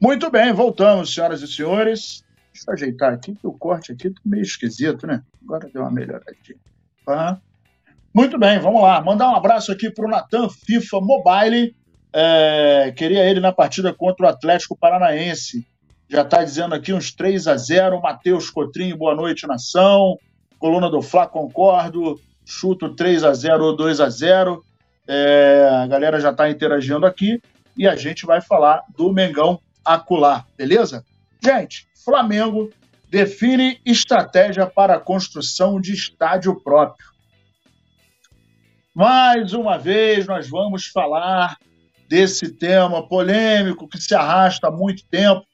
[0.00, 2.22] Muito bem, voltamos, senhoras e senhores.
[2.52, 5.22] Deixa eu ajeitar aqui, que o corte aqui tá meio esquisito, né?
[5.42, 6.58] Agora deu uma melhoradinha.
[7.06, 7.40] Tá?
[8.12, 9.02] Muito bem, vamos lá.
[9.02, 11.74] Mandar um abraço aqui para o Natan FIFA Mobile.
[12.12, 15.66] É, queria ele na partida contra o Atlético Paranaense.
[16.08, 20.18] Já está dizendo aqui uns 3 a 0 Matheus Cotrinho, boa noite, nação.
[20.58, 22.20] Coluna do Fla, concordo.
[22.44, 24.62] Chuto 3 a 0 ou 2 a 0
[25.08, 27.40] é, A galera já está interagindo aqui.
[27.76, 31.04] E a gente vai falar do Mengão acular, beleza?
[31.42, 32.70] Gente, Flamengo
[33.10, 37.06] define estratégia para a construção de estádio próprio.
[38.94, 41.56] Mais uma vez, nós vamos falar
[42.08, 45.44] desse tema polêmico que se arrasta há muito tempo.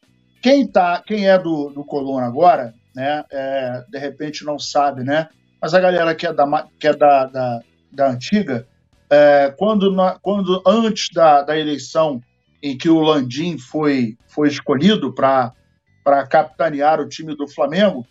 [0.42, 5.28] Quem, tá, quem é do, do Coluna agora, né, é, de repente não sabe, né?
[5.60, 7.60] Mas a galera que é da, que é da, da,
[7.92, 8.66] da antiga,
[9.10, 12.22] é, quando, quando antes da, da eleição
[12.62, 15.52] em que o Landim foi, foi escolhido para
[16.28, 18.06] capitanear o time do Flamengo,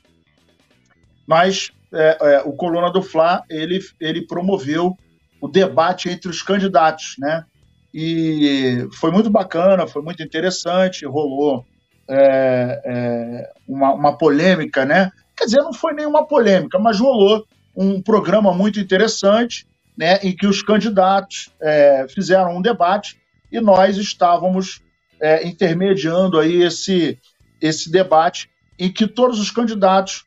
[1.27, 4.95] mas é, é, o Coluna do Fla ele, ele promoveu
[5.41, 7.45] o debate entre os candidatos, né?
[7.91, 11.65] E foi muito bacana, foi muito interessante, rolou
[12.09, 15.11] é, é, uma, uma polêmica, né?
[15.37, 20.17] Quer dizer, não foi nenhuma polêmica, mas rolou um programa muito interessante, né?
[20.23, 23.17] Em que os candidatos é, fizeram um debate
[23.51, 24.81] e nós estávamos
[25.21, 27.19] é, intermediando aí esse,
[27.61, 30.25] esse debate em que todos os candidatos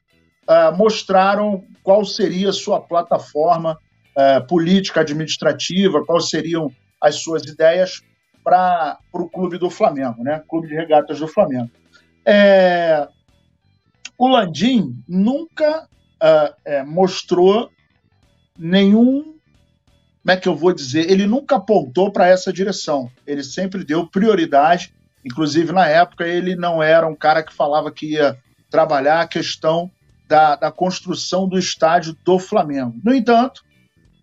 [0.49, 3.77] é, mostraram qual seria a sua plataforma
[4.17, 8.03] é, política administrativa, quais seriam as suas ideias
[8.43, 10.43] para o clube do Flamengo, né?
[10.49, 11.71] Clube de Regatas do Flamengo.
[12.25, 13.09] É,
[14.19, 15.89] o Landim nunca
[16.23, 17.71] é, é, mostrou
[18.59, 19.33] nenhum
[20.23, 21.11] como é que eu vou dizer?
[21.11, 23.11] Ele nunca apontou para essa direção.
[23.27, 24.95] Ele sempre deu prioridade.
[25.25, 28.39] Inclusive, na época, ele não era um cara que falava que ia
[28.71, 29.91] trabalhar a questão
[30.29, 32.95] da, da construção do estádio do Flamengo.
[33.03, 33.65] No entanto,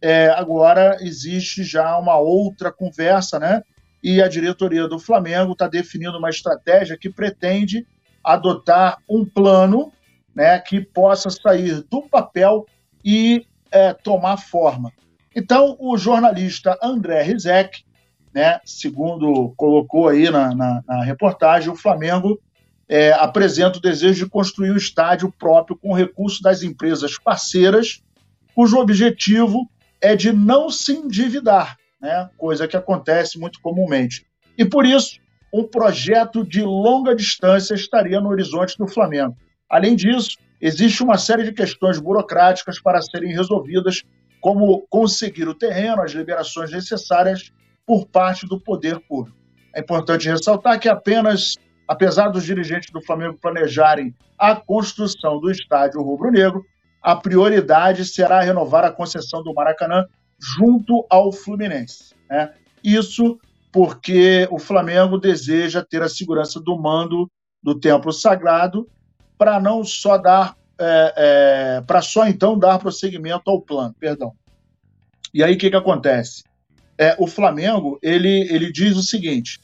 [0.02, 3.62] é, agora existe já uma outra conversa, né?
[4.02, 7.86] E a diretoria do Flamengo está definindo uma estratégia que pretende
[8.24, 9.92] adotar um plano
[10.36, 12.66] né, que possa sair do papel
[13.04, 14.92] e é, tomar forma.
[15.36, 17.84] Então, o jornalista André Rizek,
[18.34, 22.40] né, segundo colocou aí na, na, na reportagem, o Flamengo
[22.88, 28.02] é, apresenta o desejo de construir um estádio próprio com recursos das empresas parceiras,
[28.56, 29.70] cujo objetivo
[30.02, 34.26] é de não se endividar, né, coisa que acontece muito comumente.
[34.58, 35.20] E por isso,
[35.54, 39.36] um projeto de longa distância estaria no horizonte do Flamengo.
[39.70, 44.04] Além disso, existe uma série de questões burocráticas para serem resolvidas
[44.42, 47.52] como conseguir o terreno, as liberações necessárias
[47.86, 49.38] por parte do poder público.
[49.76, 51.56] É importante ressaltar que apenas,
[51.88, 56.64] apesar dos dirigentes do Flamengo planejarem a construção do estádio rubro-negro,
[57.02, 60.06] a prioridade será renovar a concessão do Maracanã
[60.40, 62.16] junto ao Fluminense.
[62.30, 62.54] Né?
[62.84, 63.40] Isso
[63.72, 67.30] porque o Flamengo deseja ter a segurança do mando
[67.62, 68.90] do templo sagrado
[69.38, 74.34] para não só dar é, é, para só então dar prosseguimento ao plano, perdão.
[75.34, 76.44] E aí o que, que acontece?
[76.98, 79.60] É, o Flamengo ele, ele diz o seguinte: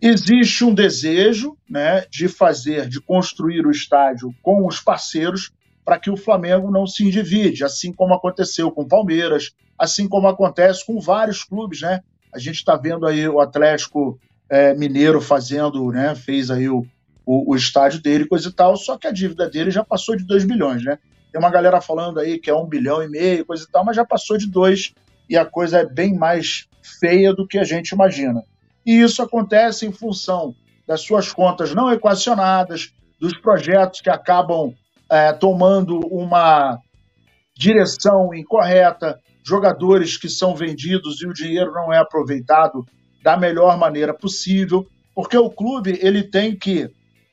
[0.00, 5.50] existe um desejo né, de fazer, de construir o estádio com os parceiros
[5.88, 10.28] para que o Flamengo não se endivide, assim como aconteceu com o Palmeiras, assim como
[10.28, 12.02] acontece com vários clubes, né?
[12.30, 16.14] A gente está vendo aí o Atlético é, Mineiro fazendo, né?
[16.14, 16.86] Fez aí o,
[17.24, 20.24] o, o, estádio dele, coisa e tal, só que a dívida dele já passou de
[20.24, 20.98] 2 bilhões, né?
[21.32, 23.96] Tem uma galera falando aí que é um bilhão e meio, coisa e tal, mas
[23.96, 24.92] já passou de 2
[25.26, 28.42] e a coisa é bem mais feia do que a gente imagina.
[28.84, 30.54] E isso acontece em função
[30.86, 34.74] das suas contas não equacionadas, dos projetos que acabam
[35.10, 36.78] é, tomando uma
[37.56, 42.84] direção incorreta, jogadores que são vendidos e o dinheiro não é aproveitado
[43.22, 46.90] da melhor maneira possível, porque o clube ele tem que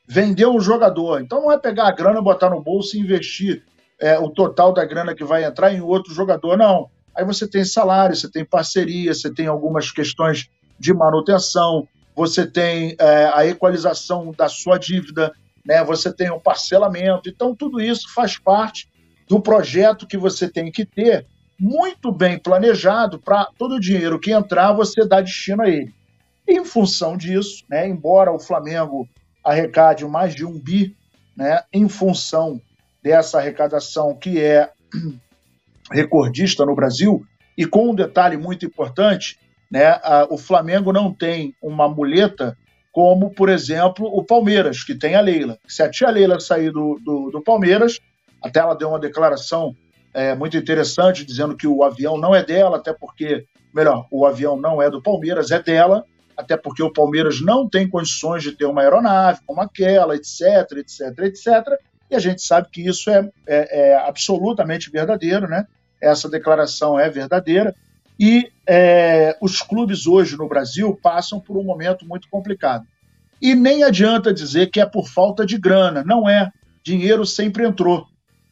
[0.07, 1.22] vender um jogador.
[1.22, 3.63] Então não é pegar a grana, botar no bolso e investir
[4.00, 6.89] é, o total da grana que vai entrar em outro jogador, não.
[7.16, 10.50] Aí você tem salário, você tem parceria, você tem algumas questões
[10.80, 15.31] de manutenção, você tem é, a equalização da sua dívida,
[15.66, 15.84] né?
[15.84, 17.30] você tem o um parcelamento.
[17.30, 18.88] Então, tudo isso faz parte
[19.28, 21.26] do projeto que você tem que ter
[21.60, 25.94] muito bem planejado para todo o dinheiro que entrar você dar destino a ele.
[26.48, 29.10] em função disso, né, embora o Flamengo
[29.44, 30.96] arrecade mais de um bi,
[31.36, 32.62] né, em função
[33.02, 34.70] dessa arrecadação que é
[35.92, 37.26] recordista no Brasil,
[37.58, 39.40] e com um detalhe muito importante,
[39.72, 42.56] né, o Flamengo não tem uma muleta
[42.96, 45.60] como, por exemplo, o Palmeiras, que tem a Leila.
[45.68, 48.00] Se a tia Leila sair do, do, do Palmeiras,
[48.42, 49.76] até ela deu uma declaração
[50.14, 53.44] é, muito interessante, dizendo que o avião não é dela, até porque,
[53.74, 56.06] melhor, o avião não é do Palmeiras, é dela,
[56.38, 61.20] até porque o Palmeiras não tem condições de ter uma aeronave como aquela, etc, etc,
[61.24, 61.48] etc.
[62.10, 65.68] E a gente sabe que isso é, é, é absolutamente verdadeiro, né?
[66.02, 67.76] Essa declaração é verdadeira.
[68.20, 72.86] E é, os clubes hoje no Brasil passam por um momento muito complicado.
[73.42, 76.50] E nem adianta dizer que é por falta de grana, não é.
[76.84, 78.08] Dinheiro sempre entrou.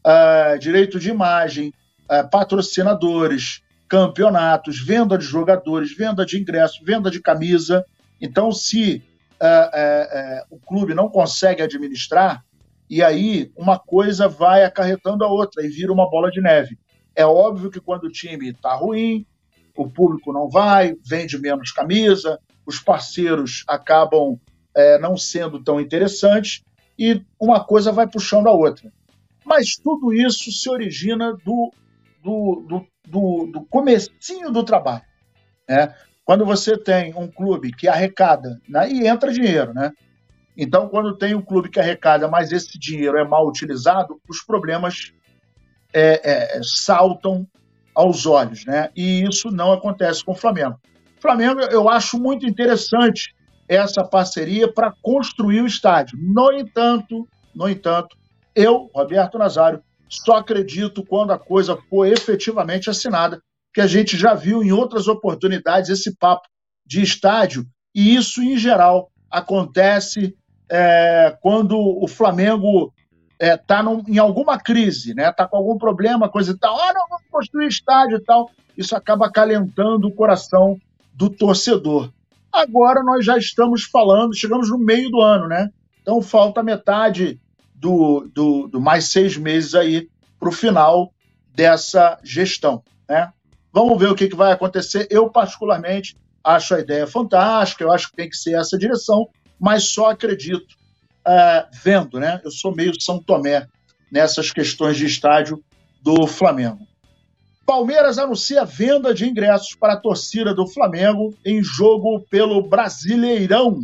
[0.06, 1.74] Uh, direito de imagem,
[2.12, 7.86] uh, patrocinadores, campeonatos, venda de jogadores, venda de ingressos, venda de camisa.
[8.20, 9.02] Então, se
[9.42, 12.44] uh, o clube não consegue administrar,
[12.90, 16.78] e aí uma coisa vai acarretando a outra e vira uma bola de neve.
[17.16, 19.26] É óbvio que quando o time está ruim,
[19.76, 24.40] o público não vai, vende menos camisa, os parceiros acabam
[24.76, 26.64] é, não sendo tão interessantes
[26.98, 28.92] e uma coisa vai puxando a outra.
[29.46, 31.72] Mas tudo isso se origina do,
[32.24, 35.04] do, do, do, do comecinho do trabalho.
[35.68, 35.94] Né?
[36.24, 39.92] Quando você tem um clube que arrecada, né, e entra dinheiro, né?
[40.56, 45.12] Então, quando tem um clube que arrecada, mas esse dinheiro é mal utilizado, os problemas
[45.92, 47.48] é, é, saltam
[47.96, 48.90] aos olhos, né?
[48.96, 50.80] E isso não acontece com o Flamengo.
[51.22, 53.34] Flamengo, eu acho muito interessante
[53.68, 56.18] essa parceria para construir o estádio.
[56.22, 58.16] No entanto, no entanto,
[58.56, 63.42] eu, Roberto Nazário, só acredito quando a coisa for efetivamente assinada,
[63.74, 66.48] que a gente já viu em outras oportunidades esse papo
[66.86, 70.36] de estádio, e isso, em geral, acontece
[70.70, 72.94] é, quando o Flamengo
[73.40, 75.30] está é, em alguma crise, né?
[75.30, 76.80] Está com algum problema, coisa e tal.
[76.80, 78.50] Ah, não, vamos construir estádio e tal.
[78.78, 80.80] Isso acaba acalentando o coração
[81.14, 82.12] do torcedor.
[82.52, 85.70] Agora nós já estamos falando, chegamos no meio do ano, né?
[86.02, 87.40] Então falta metade
[87.74, 90.08] do, do, do mais seis meses aí
[90.40, 91.12] para o final
[91.56, 93.32] dessa gestão, né?
[93.72, 95.08] Vamos ver o que, que vai acontecer.
[95.10, 99.28] Eu, particularmente, acho a ideia fantástica, eu acho que tem que ser essa direção,
[99.60, 100.76] mas só acredito
[101.28, 102.42] uh, vendo, né?
[102.44, 103.68] Eu sou meio São Tomé
[104.12, 105.64] nessas questões de estádio
[106.02, 106.88] do Flamengo.
[107.66, 113.82] Palmeiras anuncia venda de ingressos para a torcida do Flamengo em jogo pelo Brasileirão.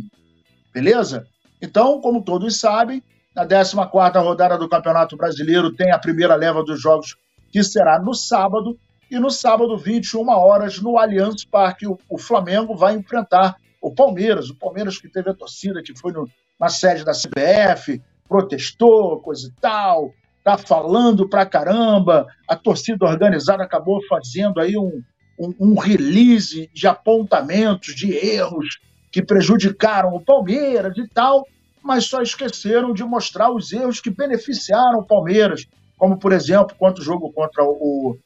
[0.72, 1.26] Beleza?
[1.62, 3.02] Então, como todos sabem,
[3.34, 7.16] na 14ª rodada do Campeonato Brasileiro tem a primeira leva dos jogos
[7.50, 8.78] que será no sábado
[9.10, 14.54] e no sábado 21 horas no Allianz Parque o Flamengo vai enfrentar o Palmeiras, o
[14.54, 16.28] Palmeiras que teve a torcida que foi no,
[16.60, 20.12] na sede da CBF, protestou, coisa e tal,
[20.44, 25.02] tá falando pra caramba, a torcida organizada acabou fazendo aí um,
[25.38, 28.78] um, um release de apontamentos, de erros
[29.10, 31.46] que prejudicaram o Palmeiras e tal,
[31.82, 35.66] mas só esqueceram de mostrar os erros que beneficiaram o Palmeiras,
[35.96, 38.16] como, por exemplo, quanto jogo contra o,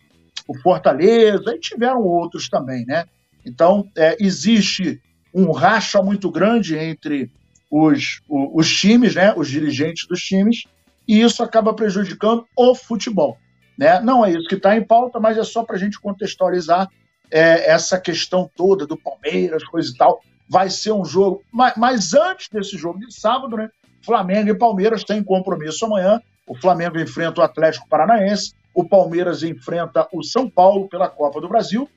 [0.46, 3.06] o Fortaleza, e tiveram outros também, né?
[3.46, 5.00] Então, é, existe
[5.32, 7.30] um racha muito grande entre
[7.76, 10.62] os, os, times, né, os dirigentes dos times,
[11.08, 13.36] e isso acaba prejudicando o futebol.
[13.76, 14.00] Né?
[14.00, 16.88] Não é isso que está em pauta, mas é só para a gente contextualizar
[17.28, 20.20] é, essa questão toda do Palmeiras, coisa e tal.
[20.48, 23.68] Vai ser um jogo, mas, mas antes desse jogo de sábado, né,
[24.04, 26.20] Flamengo e Palmeiras têm compromisso amanhã.
[26.46, 31.48] O Flamengo enfrenta o Atlético Paranaense, o Palmeiras enfrenta o São Paulo pela Copa do
[31.48, 31.88] Brasil,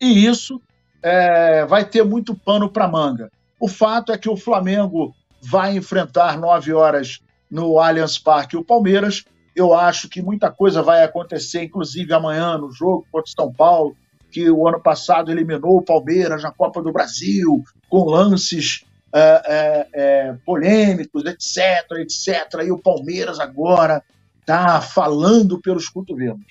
[0.00, 0.62] e isso
[1.02, 3.30] é, vai ter muito pano para manga.
[3.58, 7.20] O fato é que o Flamengo vai enfrentar nove horas
[7.50, 9.24] no Allianz Parque o Palmeiras.
[9.54, 13.96] Eu acho que muita coisa vai acontecer, inclusive amanhã no jogo contra o São Paulo,
[14.30, 18.84] que o ano passado eliminou o Palmeiras na Copa do Brasil, com lances
[19.14, 22.62] é, é, é, polêmicos, etc, etc.
[22.64, 24.02] E o Palmeiras agora
[24.40, 26.44] está falando pelos cotovelos.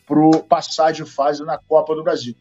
[0.05, 2.35] para passar de fase na Copa do Brasil.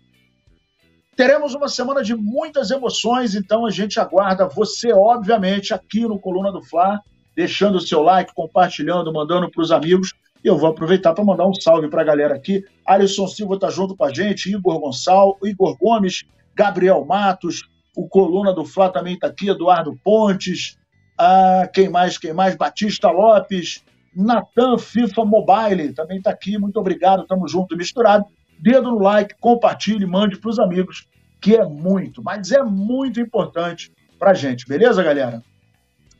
[1.16, 6.52] Teremos uma semana de muitas emoções, então a gente aguarda você, obviamente, aqui no Coluna
[6.52, 7.00] do Fla,
[7.34, 10.12] deixando o seu like, compartilhando, mandando para os amigos.
[10.46, 12.64] E eu vou aproveitar para mandar um salve para a galera aqui.
[12.86, 16.22] Alisson Silva está junto com a gente, Igor Gonçalves, Igor Gomes,
[16.54, 20.78] Gabriel Matos, o Coluna do Fla também está aqui, Eduardo Pontes,
[21.18, 22.54] ah, quem mais, quem mais?
[22.54, 23.82] Batista Lopes,
[24.14, 26.56] Natan FIFA Mobile também está aqui.
[26.56, 28.24] Muito obrigado, estamos junto e misturado.
[28.60, 31.08] Dedo no like, compartilhe, mande para os amigos,
[31.40, 35.42] que é muito, mas é muito importante para gente, beleza, galera?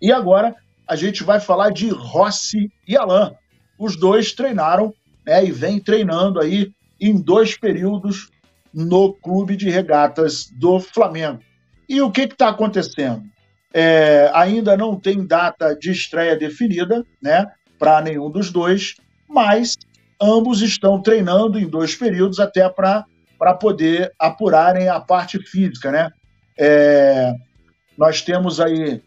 [0.03, 0.53] E agora
[0.85, 3.33] a gente vai falar de Rossi e Alain.
[3.79, 8.31] Os dois treinaram né, e vêm treinando aí em dois períodos
[8.73, 11.41] no Clube de Regatas do Flamengo.
[11.89, 13.23] E o que está acontecendo?
[13.73, 17.47] É, ainda não tem data de estreia definida né,
[17.79, 18.97] para nenhum dos dois,
[19.29, 19.77] mas
[20.21, 23.05] ambos estão treinando em dois períodos até para
[23.61, 25.91] poder apurarem a parte física.
[25.91, 26.11] Né?
[26.59, 27.35] É,
[27.97, 29.03] nós temos aí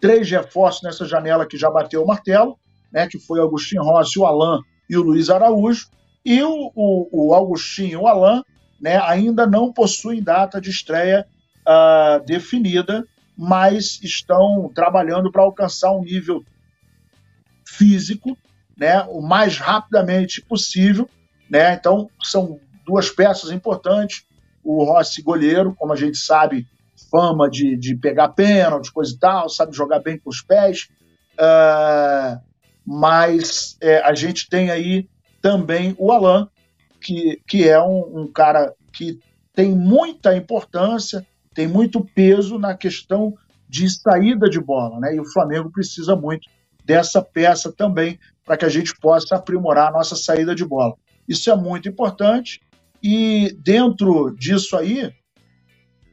[0.00, 2.56] três reforços nessa janela que já bateu o martelo,
[2.92, 5.88] né, que foi o Agostinho Rossi, o Alain e o Luiz Araújo.
[6.24, 8.42] E o, o, o Agostinho e o Alain
[8.80, 11.26] né, ainda não possuem data de estreia
[11.66, 13.06] uh, definida,
[13.36, 16.44] mas estão trabalhando para alcançar um nível
[17.64, 18.36] físico
[18.76, 21.08] né, o mais rapidamente possível.
[21.48, 21.74] Né?
[21.74, 24.24] Então, são duas peças importantes.
[24.64, 26.66] O Rossi, goleiro, como a gente sabe,
[27.10, 30.88] fama de, de pegar pênalti, coisa e tal, sabe jogar bem com os pés.
[31.34, 32.40] Uh,
[32.86, 35.08] mas é, a gente tem aí
[35.40, 36.46] também o Alain,
[37.00, 39.18] que, que é um, um cara que
[39.54, 43.34] tem muita importância, tem muito peso na questão
[43.68, 45.14] de saída de bola, né?
[45.14, 46.48] E o Flamengo precisa muito
[46.84, 50.94] dessa peça também para que a gente possa aprimorar a nossa saída de bola.
[51.28, 52.60] Isso é muito importante
[53.02, 55.12] e dentro disso aí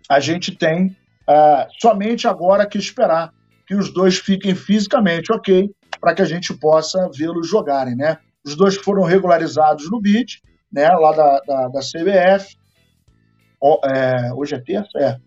[0.10, 3.34] a gente tem uh, somente agora que esperar
[3.70, 5.70] que os dois fiquem fisicamente ok
[6.02, 8.18] para que a gente possa vê-los jogarem, né?
[8.44, 10.42] Os dois foram regularizados no BID,
[10.74, 10.90] né?
[10.90, 12.58] Lá da, da, da CBF.
[13.62, 14.98] O, é, hoje é terça?
[14.98, 15.18] É.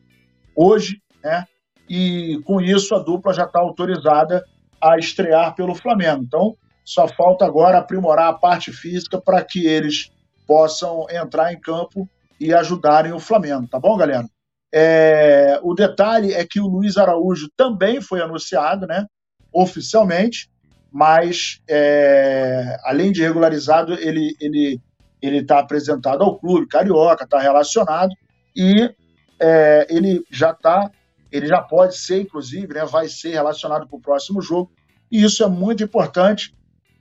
[0.56, 1.44] Hoje, né?
[1.88, 4.44] E com isso a dupla já está autorizada
[4.80, 6.24] a estrear pelo Flamengo.
[6.24, 10.10] Então, só falta agora aprimorar a parte física para que eles
[10.48, 12.08] possam entrar em campo
[12.40, 14.26] e ajudarem o Flamengo, tá bom, galera?
[14.72, 19.06] É, o detalhe é que o Luiz Araújo também foi anunciado, né,
[19.52, 20.50] oficialmente,
[20.90, 24.80] mas é, além de regularizado, ele ele
[25.20, 28.10] ele está apresentado ao clube carioca, está relacionado
[28.56, 28.90] e
[29.38, 30.90] é, ele já está
[31.32, 34.70] ele já pode ser, inclusive, né, vai ser relacionado para o próximo jogo.
[35.10, 36.54] E isso é muito importante,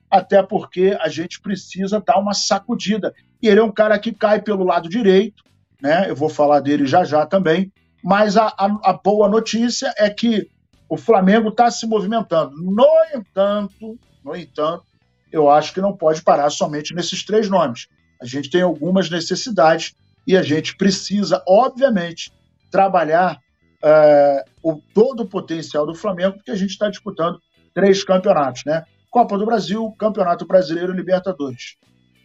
[0.10, 3.14] até porque a gente precisa dar uma sacudida.
[3.42, 5.44] E ele é um cara que cai pelo lado direito,
[5.82, 6.10] né?
[6.10, 7.72] Eu vou falar dele já já também.
[8.04, 10.48] Mas a, a, a boa notícia é que
[10.90, 12.56] o Flamengo está se movimentando.
[12.58, 14.84] No entanto, no entanto,
[15.32, 17.88] eu acho que não pode parar somente nesses três nomes.
[18.22, 19.94] A gente tem algumas necessidades
[20.28, 22.32] e a gente precisa, obviamente,
[22.70, 23.40] trabalhar
[23.84, 27.40] é, o, todo o potencial do Flamengo, porque a gente está disputando
[27.74, 28.84] três campeonatos, né?
[29.10, 31.76] Copa do Brasil, Campeonato Brasileiro e Libertadores.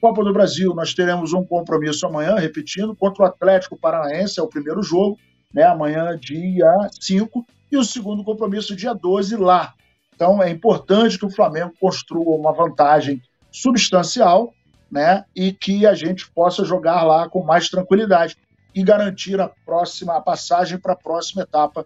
[0.06, 4.46] Copa do Brasil, nós teremos um compromisso amanhã, repetindo, contra o Atlético Paranaense, é o
[4.46, 5.18] primeiro jogo,
[5.52, 5.64] né?
[5.64, 9.74] Amanhã, dia 5, e o segundo compromisso, dia 12, lá.
[10.14, 13.20] Então, é importante que o Flamengo construa uma vantagem
[13.50, 14.54] substancial,
[14.88, 15.24] né?
[15.34, 18.36] E que a gente possa jogar lá com mais tranquilidade.
[18.72, 21.84] e garantir a próxima a passagem para a próxima etapa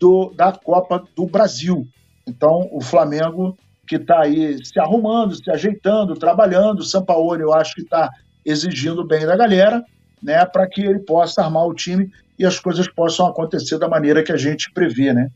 [0.00, 1.86] do, da Copa do Brasil.
[2.26, 3.56] Então, o Flamengo
[3.90, 8.08] que está aí se arrumando, se ajeitando, trabalhando, o Sampaoli eu acho que está
[8.44, 9.84] exigindo bem da galera,
[10.22, 14.22] né, para que ele possa armar o time e as coisas possam acontecer da maneira
[14.22, 15.28] que a gente prevê, né?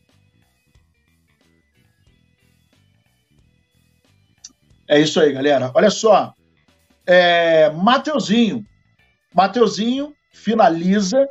[4.86, 5.72] É isso aí, galera.
[5.74, 6.32] Olha só,
[7.04, 8.64] é, Mateuzinho,
[9.34, 11.24] Mateuzinho finaliza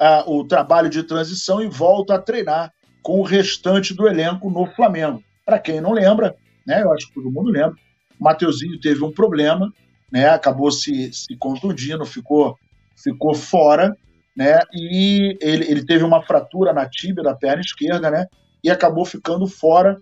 [0.00, 4.64] uh, o trabalho de transição e volta a treinar com o restante do elenco no
[4.76, 5.20] Flamengo.
[5.44, 6.36] Para quem não lembra,
[6.68, 7.74] né, eu acho que todo mundo lembra,
[8.20, 9.72] Mateuzinho teve um problema,
[10.12, 12.58] né, acabou se, se contundindo, ficou,
[12.94, 13.96] ficou fora,
[14.36, 18.26] né, e ele, ele teve uma fratura na tíbia da perna esquerda, né,
[18.62, 19.96] e acabou ficando fora,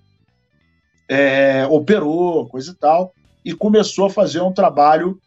[1.09, 5.21] é, operou, coisa e tal, e começou a fazer um trabalho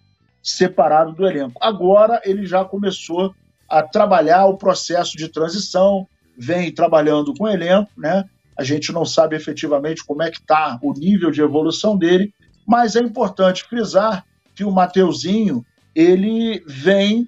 [0.43, 1.57] separado do elenco.
[1.61, 3.33] Agora ele já começou
[3.69, 6.05] a trabalhar o processo de transição,
[6.37, 8.25] vem trabalhando com o elenco, né?
[8.59, 12.33] A gente não sabe efetivamente como é que está o nível de evolução dele,
[12.67, 17.25] mas é importante frisar que o Mateuzinho ele vem.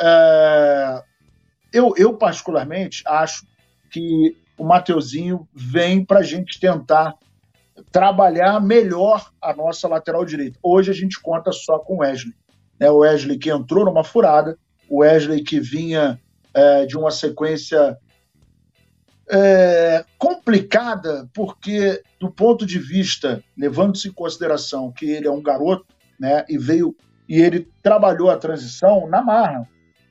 [0.00, 1.02] É...
[1.70, 3.46] Eu, eu, particularmente, acho
[3.90, 7.14] que o Mateuzinho vem para a gente tentar
[7.92, 10.58] trabalhar melhor a nossa lateral direita.
[10.62, 12.32] Hoje a gente conta só com o Wesley.
[12.78, 12.90] Né?
[12.90, 14.56] O Wesley que entrou numa furada,
[14.88, 16.18] o Wesley que vinha
[16.54, 17.98] é, de uma sequência
[19.30, 25.86] é, complicada, porque do ponto de vista, levando-se em consideração que ele é um garoto,
[26.18, 26.94] né, e veio
[27.28, 29.68] e ele trabalhou a transição na marra,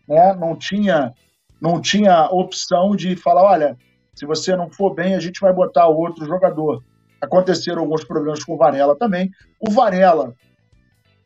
[0.07, 1.13] né, não tinha
[1.61, 3.77] não tinha opção de falar, olha,
[4.15, 6.81] se você não for bem, a gente vai botar outro jogador.
[7.21, 9.29] Aconteceram alguns problemas com o Varela também.
[9.59, 10.33] O Varela,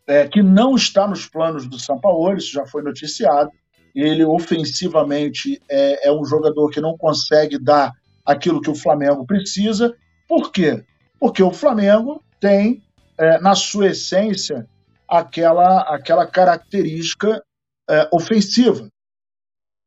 [0.08, 3.52] é, que não está nos planos do São Paulo, isso já foi noticiado.
[3.94, 7.94] Ele ofensivamente é, é um jogador que não consegue dar
[8.26, 9.96] aquilo que o Flamengo precisa.
[10.27, 10.84] Por quê?
[11.20, 12.84] Porque o Flamengo tem,
[13.18, 14.68] é, na sua essência,
[15.08, 17.44] aquela, aquela característica
[17.90, 18.90] é, ofensiva.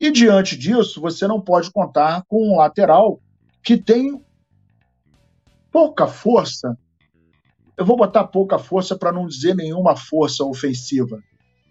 [0.01, 3.21] E diante disso, você não pode contar com um lateral
[3.63, 4.23] que tem
[5.73, 6.77] pouca força.
[7.77, 11.23] Eu vou botar pouca força para não dizer nenhuma força ofensiva.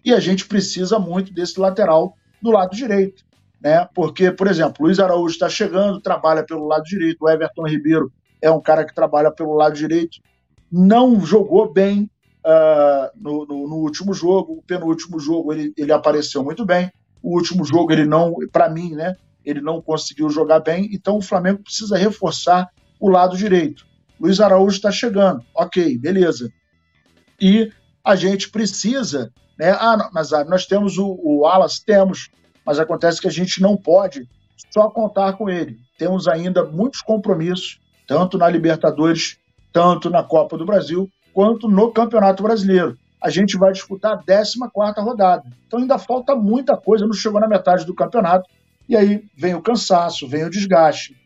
[0.04, 2.14] E a gente precisa muito desse lateral
[2.46, 3.24] do lado direito.
[3.60, 3.86] Né?
[3.94, 8.50] Porque, por exemplo, Luiz Araújo está chegando, trabalha pelo lado direito, o Everton Ribeiro é
[8.50, 10.18] um cara que trabalha pelo lado direito,
[10.70, 12.10] não jogou bem
[12.44, 16.90] uh, no, no, no, último jogo, o penúltimo jogo ele, ele apareceu muito bem,
[17.22, 21.22] o último jogo ele não, para mim, né, ele não conseguiu jogar bem, então o
[21.22, 22.68] Flamengo precisa reforçar
[23.00, 23.86] o lado direito.
[24.20, 25.44] Luiz Araújo está chegando.
[25.54, 26.50] Ok, beleza.
[27.40, 27.70] E
[28.02, 29.70] a gente precisa, né?
[29.70, 32.28] Ah, Nazário, nós temos o, o Alas, temos,
[32.64, 34.28] mas acontece que a gente não pode
[34.72, 35.78] só contar com ele.
[35.98, 39.38] Temos ainda muitos compromissos, tanto na Libertadores,
[39.72, 42.96] tanto na Copa do Brasil, quanto no Campeonato Brasileiro.
[43.22, 44.58] A gente vai disputar a 14
[44.98, 45.44] rodada.
[45.66, 48.48] Então ainda falta muita coisa, não chegou na metade do campeonato.
[48.88, 51.16] E aí vem o cansaço, vem o desgaste.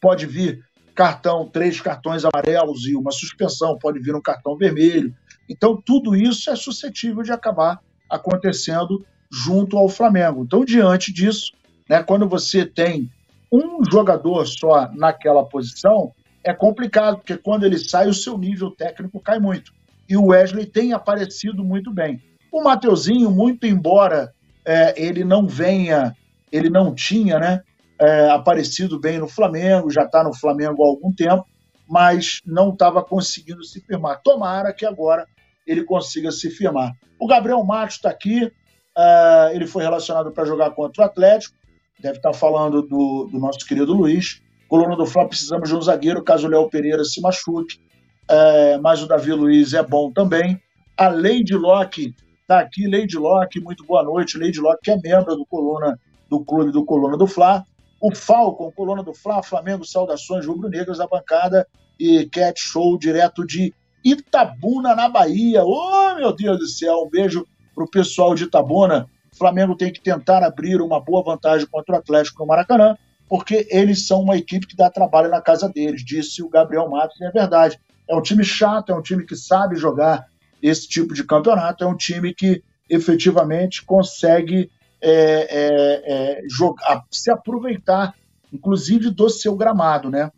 [0.00, 0.64] Pode vir
[0.94, 5.14] cartão, três cartões amarelos e uma suspensão, pode vir um cartão vermelho.
[5.48, 10.44] Então, tudo isso é suscetível de acabar acontecendo junto ao Flamengo.
[10.44, 11.52] Então, diante disso,
[11.88, 13.10] né, quando você tem
[13.50, 19.20] um jogador só naquela posição, é complicado, porque quando ele sai, o seu nível técnico
[19.20, 19.72] cai muito.
[20.08, 22.22] E o Wesley tem aparecido muito bem.
[22.52, 24.32] O Mateuzinho, muito embora
[24.64, 26.16] é, ele não venha,
[26.50, 27.62] ele não tinha né,
[28.00, 31.46] é, aparecido bem no Flamengo, já está no Flamengo há algum tempo,
[31.88, 34.20] mas não estava conseguindo se firmar.
[34.22, 35.26] Tomara que agora
[35.66, 36.92] ele consiga se firmar.
[37.18, 41.56] O Gabriel Matos está aqui, uh, ele foi relacionado para jogar contra o Atlético,
[42.00, 44.40] deve estar tá falando do, do, nosso querido Luiz.
[44.68, 47.76] Coluna do Flá, precisamos de um zagueiro caso o Léo Pereira se machuque,
[48.30, 50.60] uh, mas o Davi Luiz é bom também.
[50.96, 54.38] A Lady Locke está aqui, Lady Locke, muito boa noite.
[54.38, 55.98] Lady Locke, que é membro do Coluna
[56.28, 57.64] do Clube do Coluna do Fla.
[58.00, 61.66] O Falcon, coluna do Fla, Flamengo, saudações rubro-negras da bancada
[61.98, 63.72] e Cat Show direto de
[64.06, 65.64] Itabuna, na Bahia.
[65.64, 69.08] Ô, oh, meu Deus do céu, um beijo pro pessoal de Itabuna.
[69.32, 72.96] O Flamengo tem que tentar abrir uma boa vantagem contra o Atlético no Maracanã,
[73.28, 77.20] porque eles são uma equipe que dá trabalho na casa deles, disse o Gabriel Matos,
[77.20, 77.80] e é verdade.
[78.08, 80.26] É um time chato, é um time que sabe jogar
[80.62, 87.28] esse tipo de campeonato, é um time que efetivamente consegue é, é, é, jogar, se
[87.28, 88.14] aproveitar,
[88.52, 90.30] inclusive, do seu gramado, né?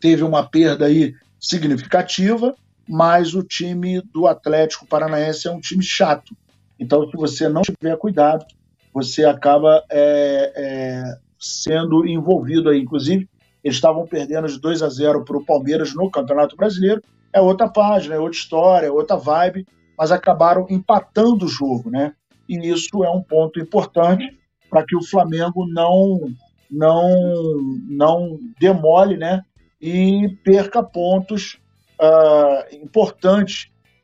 [0.00, 2.54] Teve uma perda aí significativa,
[2.88, 6.34] mas o time do Atlético Paranaense é um time chato.
[6.78, 8.46] Então, se você não tiver cuidado,
[8.94, 12.80] você acaba é, é, sendo envolvido aí.
[12.80, 13.28] Inclusive,
[13.62, 17.02] eles estavam perdendo de 2 a 0 para o Palmeiras no Campeonato Brasileiro.
[17.32, 22.14] É outra página, é outra história, é outra vibe, mas acabaram empatando o jogo, né?
[22.48, 24.38] E isso é um ponto importante
[24.70, 26.32] para que o Flamengo não
[26.70, 29.42] não não demole, né?
[29.80, 31.58] E perca pontos
[32.00, 32.64] uh,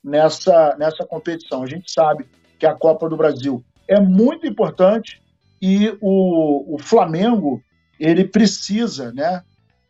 [0.02, 1.62] nessa nessa competição.
[1.62, 2.26] A gente sabe
[2.58, 5.22] que a Copa do Brasil é muito importante
[5.60, 7.62] e o, o Flamengo
[7.98, 9.42] ele precisa, né?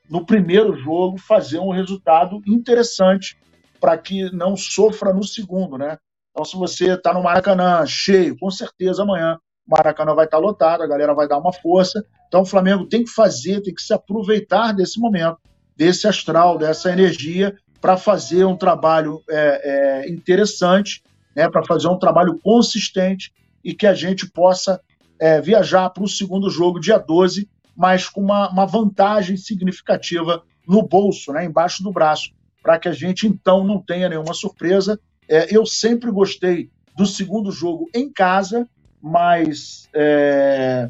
[0.08, 3.36] No primeiro jogo fazer um resultado interessante
[3.80, 5.98] para que não sofra no segundo, né?
[6.30, 10.42] Então, se você está no Maracanã cheio, com certeza amanhã o Maracanã vai estar tá
[10.42, 12.04] lotado, a galera vai dar uma força.
[12.28, 15.38] Então, o Flamengo tem que fazer, tem que se aproveitar desse momento,
[15.76, 21.02] desse astral, dessa energia, para fazer um trabalho é, é, interessante,
[21.36, 23.30] né, para fazer um trabalho consistente
[23.62, 24.80] e que a gente possa
[25.20, 30.80] é, viajar para o segundo jogo, dia 12, mas com uma, uma vantagem significativa no
[30.80, 32.30] bolso, né, embaixo do braço,
[32.62, 37.52] para que a gente então não tenha nenhuma surpresa é, eu sempre gostei do segundo
[37.52, 38.66] jogo em casa,
[38.98, 40.88] mas é,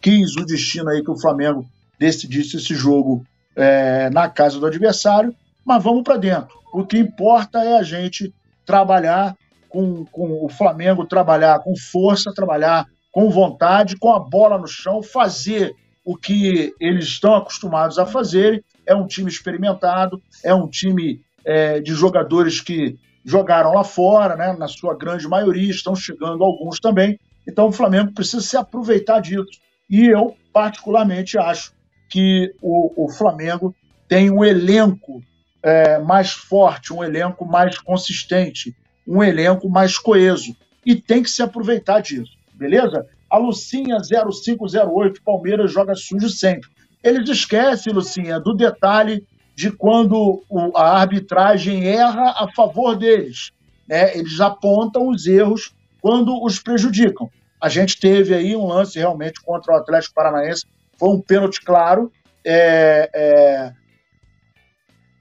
[0.00, 5.34] quis o destino aí que o Flamengo decidisse esse jogo é, na casa do adversário.
[5.68, 6.58] Mas vamos para dentro.
[6.72, 8.32] O que importa é a gente
[8.64, 9.36] trabalhar
[9.68, 15.02] com, com o Flamengo, trabalhar com força, trabalhar com vontade, com a bola no chão,
[15.02, 18.64] fazer o que eles estão acostumados a fazer.
[18.86, 24.56] É um time experimentado, é um time é, de jogadores que jogaram lá fora, né,
[24.58, 27.20] na sua grande maioria, estão chegando alguns também.
[27.46, 29.60] Então o Flamengo precisa se aproveitar disso.
[29.90, 31.74] E eu, particularmente, acho
[32.08, 33.74] que o, o Flamengo
[34.08, 35.20] tem um elenco
[35.62, 38.74] é, mais forte, um elenco mais consistente,
[39.06, 40.56] um elenco mais coeso.
[40.84, 43.06] E tem que se aproveitar disso, beleza?
[43.30, 46.70] A Lucinha 0508, Palmeiras joga sujo sempre.
[47.02, 50.42] Eles esquecem, Lucinha, do detalhe de quando
[50.74, 53.50] a arbitragem erra a favor deles.
[53.86, 54.16] Né?
[54.16, 57.30] Eles apontam os erros quando os prejudicam.
[57.60, 60.64] A gente teve aí um lance realmente contra o Atlético Paranaense,
[60.96, 62.12] foi um pênalti claro.
[62.44, 63.72] É, é...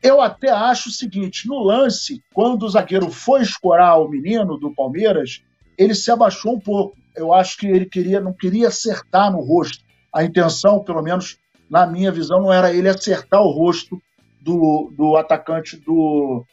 [0.02, 4.74] Eu até acho o seguinte: no lance, quando o zagueiro foi escorar o menino do
[4.74, 5.42] Palmeiras,
[5.78, 6.98] ele se abaixou um pouco.
[7.16, 9.84] Eu acho que ele queria, não queria acertar no rosto.
[10.14, 11.38] A intenção, pelo menos
[11.70, 14.02] na minha visão, não era ele acertar o rosto
[14.42, 16.46] do, do atacante do,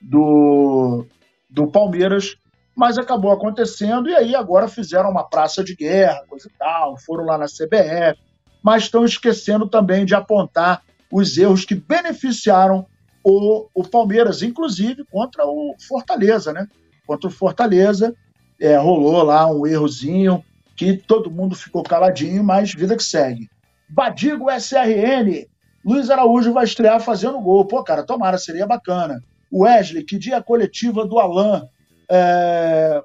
[0.00, 1.06] do,
[1.48, 2.36] do Palmeiras,
[2.74, 7.24] mas acabou acontecendo e aí agora fizeram uma praça de guerra, coisa e tal, foram
[7.24, 8.20] lá na CBF,
[8.62, 10.82] mas estão esquecendo também de apontar
[11.12, 12.86] os erros que beneficiaram
[13.22, 16.66] o, o Palmeiras, inclusive contra o Fortaleza, né?
[17.06, 18.14] Contra o Fortaleza,
[18.58, 20.42] é, rolou lá um errozinho
[20.74, 23.50] que todo mundo ficou caladinho, mas vida que segue.
[23.88, 25.46] Badigo SRN,
[25.84, 27.66] Luiz Araújo vai estrear fazendo gol.
[27.66, 29.22] Pô, cara, tomara, seria bacana.
[29.52, 31.64] Wesley, que dia coletiva do Alain?
[32.08, 33.02] É...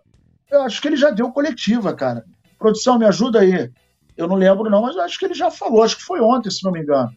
[0.50, 2.24] Eu acho que ele já deu coletiva, cara.
[2.58, 3.70] Produção, me ajuda aí.
[4.16, 6.64] Eu não lembro, não, mas acho que ele já falou, acho que foi ontem, se
[6.64, 7.12] não me engano.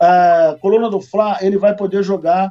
[0.00, 0.56] É...
[0.60, 2.50] Coluna do Fla, ele vai poder jogar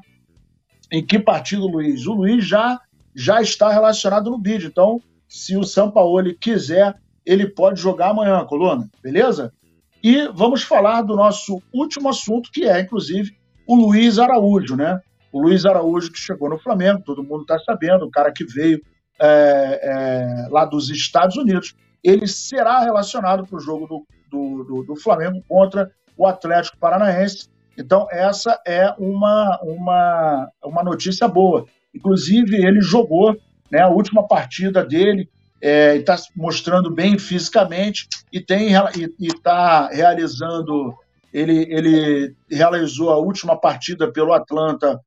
[0.92, 2.06] em que partido, Luiz?
[2.06, 2.80] O Luiz já,
[3.16, 4.68] já está relacionado no vídeo.
[4.68, 9.52] Então, se o Sampaoli quiser, ele pode jogar amanhã, coluna, beleza?
[10.04, 13.36] E vamos falar do nosso último assunto, que é, inclusive,
[13.68, 15.00] o Luiz Araújo, né?
[15.32, 18.80] O Luiz Araújo que chegou no Flamengo, todo mundo está sabendo, o cara que veio
[19.20, 24.84] é, é, lá dos Estados Unidos, ele será relacionado para o jogo do, do, do,
[24.84, 27.50] do, Flamengo contra o Atlético Paranaense.
[27.78, 31.66] Então, essa é uma, uma, uma notícia boa.
[31.94, 33.36] Inclusive, ele jogou
[33.72, 35.30] né, a última partida dele
[35.62, 38.70] é, está mostrando bem fisicamente e tem
[39.20, 40.94] está realizando
[41.34, 45.00] ele, ele realizou a última partida pelo Atlanta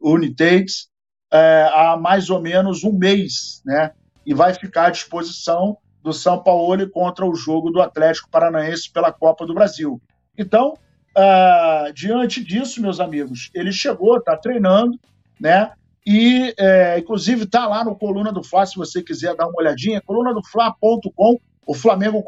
[0.00, 0.88] Unitates
[1.32, 3.92] é, há mais ou menos um mês, né?
[4.26, 9.12] E vai ficar à disposição do São Paulo contra o jogo do Atlético Paranaense pela
[9.12, 10.00] Copa do Brasil.
[10.36, 10.74] Então,
[11.16, 14.98] uh, diante disso, meus amigos, ele chegou, está treinando,
[15.40, 15.72] né?
[16.06, 20.02] E, é, inclusive, está lá no Coluna do Fla, se você quiser dar uma olhadinha,
[20.02, 21.40] colunadofla.com.
[21.66, 22.22] O Flamengo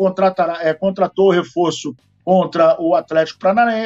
[0.63, 3.39] é, contratou o reforço contra o Atlético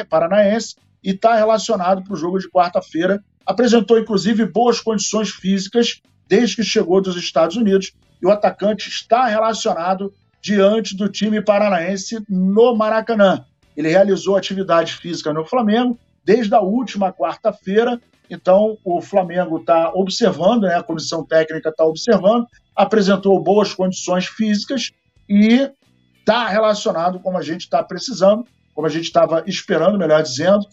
[0.09, 3.21] Paranaense e está relacionado para o jogo de quarta-feira.
[3.45, 9.25] Apresentou, inclusive, boas condições físicas desde que chegou dos Estados Unidos e o atacante está
[9.25, 13.45] relacionado diante do time paranaense no Maracanã.
[13.75, 17.99] Ele realizou atividade física no Flamengo desde a última quarta-feira
[18.31, 24.91] então, o Flamengo está observando, né, a comissão técnica está observando, apresentou boas condições físicas
[25.27, 25.69] e
[26.17, 30.65] está relacionado como a gente está precisando, como a gente estava esperando, melhor dizendo.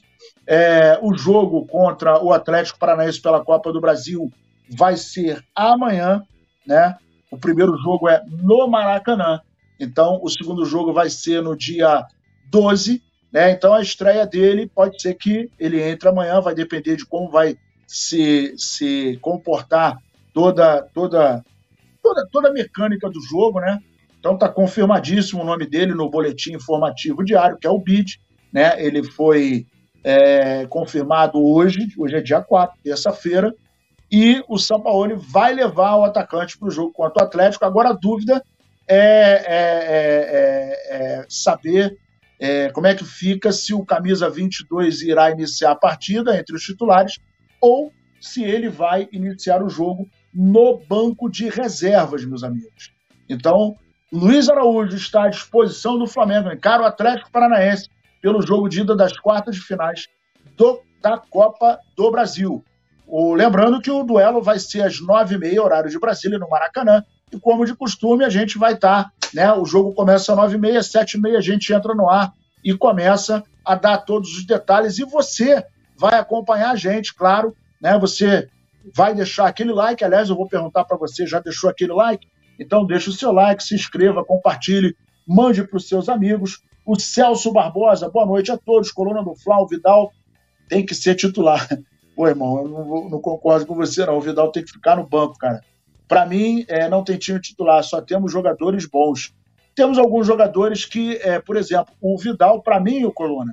[0.46, 4.32] É, o jogo contra o Atlético Paranaense pela Copa do Brasil
[4.70, 6.22] vai ser amanhã,
[6.64, 6.96] né?
[7.28, 9.40] O primeiro jogo é no Maracanã,
[9.80, 12.06] então o segundo jogo vai ser no dia
[12.50, 13.50] 12, né?
[13.50, 17.56] Então a estreia dele pode ser que ele entre amanhã, vai depender de como vai
[17.86, 19.98] se, se comportar
[20.32, 21.44] toda, toda,
[22.02, 23.78] toda, toda a mecânica do jogo, né?
[24.18, 28.18] Então está confirmadíssimo o nome dele no boletim informativo diário, que é o BID.
[28.52, 28.74] Né?
[28.84, 29.66] Ele foi
[30.02, 33.54] é, confirmado hoje, hoje é dia 4, terça-feira,
[34.10, 37.64] e o São Paulo vai levar o atacante para o jogo contra o Atlético.
[37.64, 38.42] Agora a dúvida
[38.88, 39.58] é, é,
[40.30, 41.96] é, é saber
[42.38, 46.62] é, como é que fica se o camisa 22 irá iniciar a partida entre os
[46.62, 47.18] titulares
[47.60, 52.92] ou se ele vai iniciar o jogo no banco de reservas, meus amigos.
[53.28, 53.76] Então,
[54.12, 57.88] Luiz Araújo está à disposição do Flamengo, encara o Atlético Paranaense
[58.20, 60.06] pelo jogo de ida das quartas de finais
[60.56, 62.64] do, da Copa do Brasil.
[63.06, 66.48] O, lembrando que o duelo vai ser às nove e meia, horário de Brasília, no
[66.48, 69.52] Maracanã, e como de costume, a gente vai estar, né?
[69.52, 72.32] O jogo começa às nove e meia, sete e meia a gente entra no ar
[72.64, 74.98] e começa a dar todos os detalhes.
[74.98, 75.64] E você
[75.96, 77.98] vai acompanhar a gente, claro, né?
[77.98, 78.48] Você
[78.94, 80.04] vai deixar aquele like.
[80.04, 82.26] Aliás, eu vou perguntar para você, já deixou aquele like?
[82.58, 86.60] Então deixa o seu like, se inscreva, compartilhe, mande para os seus amigos.
[86.84, 88.90] O Celso Barbosa, boa noite a todos.
[88.90, 90.10] Coluna do Flau, Vidal
[90.68, 91.68] tem que ser titular.
[92.16, 94.16] Pô, irmão, eu não, não, concordo com você, não.
[94.16, 95.60] O Vidal tem que ficar no banco, cara.
[96.08, 99.34] Para mim, é, não tem time titular, só temos jogadores bons.
[99.74, 103.52] Temos alguns jogadores que, é, por exemplo, o Vidal, para mim, o Coluna,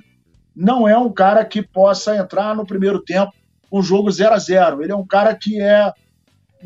[0.54, 3.32] não é um cara que possa entrar no primeiro tempo
[3.70, 5.92] um jogo 0 a 0 Ele é um cara que é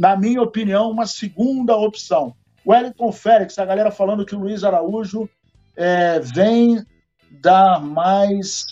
[0.00, 2.34] na minha opinião, uma segunda opção.
[2.66, 5.28] Wellington Félix, a galera falando que o Luiz Araújo
[5.76, 6.84] é, vem
[7.30, 8.64] dar mais,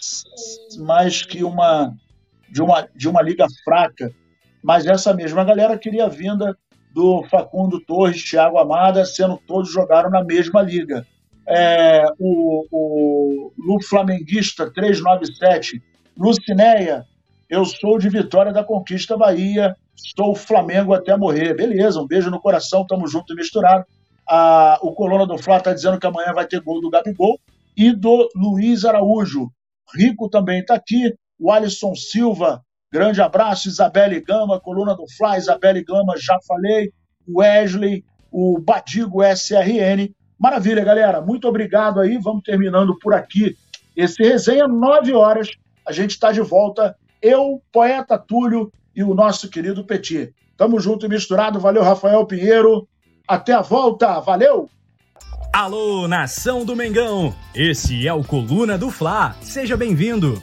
[0.79, 1.95] mais que uma
[2.51, 4.11] de, uma de uma liga fraca,
[4.63, 6.57] mas essa mesma galera queria a vinda
[6.99, 11.07] do Facundo Torres, Thiago Amada, sendo todos jogaram na mesma liga.
[11.47, 15.81] É, o, o Lu Flamenguista 397,
[16.19, 17.07] Lucinéia,
[17.49, 21.55] eu sou de Vitória da Conquista Bahia, Estou Flamengo até morrer.
[21.55, 23.85] Beleza, um beijo no coração, tamo junto e misturado.
[24.29, 27.39] Ah, o Coluna do Flá está dizendo que amanhã vai ter gol do Gabigol
[27.77, 29.49] e do Luiz Araújo.
[29.97, 31.15] Rico também está aqui.
[31.39, 32.61] O Alisson Silva,
[32.93, 33.69] grande abraço.
[33.69, 36.93] Isabelle Gama, Coluna do Flá, Isabelle Gama, já falei.
[37.29, 40.15] Wesley, o Badigo SRN.
[40.39, 41.21] Maravilha, galera.
[41.21, 42.19] Muito obrigado aí.
[42.19, 43.57] Vamos terminando por aqui
[43.97, 44.67] esse resenha.
[44.67, 45.49] Nove horas.
[45.87, 46.97] A gente está de volta.
[47.21, 50.33] Eu, poeta Túlio e o nosso querido Petit.
[50.57, 51.61] Tamo junto e misturado.
[51.61, 52.89] Valeu, Rafael Pinheiro.
[53.27, 54.21] Até a volta.
[54.21, 54.69] Valeu!
[55.53, 57.35] Alô, nação do Mengão!
[57.55, 59.35] Esse é o Coluna do Fla.
[59.41, 60.43] Seja bem-vindo!